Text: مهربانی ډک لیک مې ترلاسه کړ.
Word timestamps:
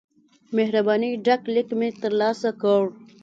مهربانی 0.55 1.11
ډک 1.25 1.41
لیک 1.53 1.69
مې 1.79 1.89
ترلاسه 2.01 2.49
کړ. 2.61 2.83